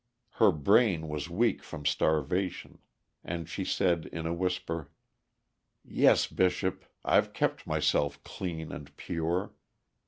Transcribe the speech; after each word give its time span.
Her 0.39 0.51
brain 0.51 1.07
was 1.09 1.29
weak 1.29 1.61
from 1.61 1.85
starvation, 1.85 2.79
and 3.23 3.47
she 3.47 3.63
said 3.63 4.07
in 4.11 4.25
a 4.25 4.33
whisper: 4.33 4.89
"Yes, 5.85 6.25
Bishop, 6.25 6.85
I've 7.05 7.33
kept 7.33 7.67
myself 7.67 8.23
clean 8.23 8.71
and 8.71 8.97
pure. 8.97 9.53